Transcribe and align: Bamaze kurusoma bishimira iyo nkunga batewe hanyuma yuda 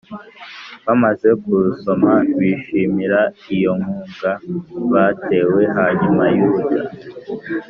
Bamaze 0.85 1.29
kurusoma 1.41 2.11
bishimira 2.37 3.21
iyo 3.55 3.71
nkunga 3.81 4.31
batewe 4.91 5.61
hanyuma 5.77 6.23
yuda 6.37 6.81